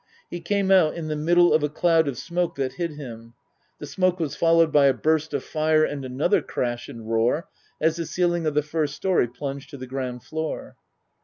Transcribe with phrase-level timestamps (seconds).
[0.31, 3.35] He came out in the middle of a cloud of smoke that hid him.
[3.77, 7.47] The smoke was followed by a burst of fire and another crash and roar
[7.79, 10.75] as the ceiling of the first story plunged to the ground floor.